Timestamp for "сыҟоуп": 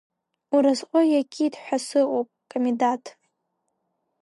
1.85-2.27